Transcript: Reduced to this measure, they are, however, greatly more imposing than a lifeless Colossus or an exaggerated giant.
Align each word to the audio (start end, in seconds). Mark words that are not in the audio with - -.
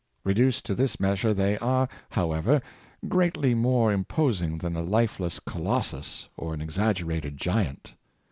Reduced 0.23 0.65
to 0.65 0.73
this 0.73 0.99
measure, 0.99 1.31
they 1.31 1.59
are, 1.59 1.87
however, 2.09 2.59
greatly 3.07 3.53
more 3.53 3.93
imposing 3.93 4.57
than 4.57 4.75
a 4.75 4.81
lifeless 4.81 5.39
Colossus 5.39 6.27
or 6.35 6.55
an 6.55 6.59
exaggerated 6.61 7.37
giant. 7.37 7.93